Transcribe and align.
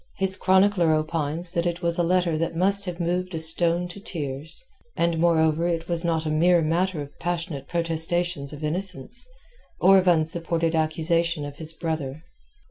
His 0.17 0.35
chronicler 0.35 0.91
opines 0.93 1.51
that 1.51 1.67
it 1.67 1.83
was 1.83 1.99
a 1.99 2.03
letter 2.03 2.35
that 2.35 2.55
must 2.55 2.85
have 2.85 2.99
moved 2.99 3.35
a 3.35 3.37
stone 3.37 3.87
to 3.89 3.99
tears. 3.99 4.63
And, 4.97 5.19
moreover, 5.19 5.67
it 5.67 5.87
was 5.87 6.03
not 6.03 6.25
a 6.25 6.31
mere 6.31 6.63
matter 6.63 7.03
of 7.03 7.19
passionate 7.19 7.67
protestations 7.67 8.51
of 8.51 8.63
innocence, 8.63 9.29
or 9.79 9.99
of 9.99 10.07
unsupported 10.07 10.73
accusation 10.73 11.45
of 11.45 11.57
his 11.57 11.71
brother. 11.73 12.23